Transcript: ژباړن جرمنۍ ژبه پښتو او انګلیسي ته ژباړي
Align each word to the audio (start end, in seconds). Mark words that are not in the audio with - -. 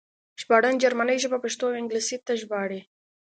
ژباړن 0.41 0.75
جرمنۍ 0.83 1.17
ژبه 1.23 1.37
پښتو 1.43 1.65
او 1.69 1.77
انګلیسي 1.81 2.17
ته 2.25 2.33
ژباړي 2.41 2.81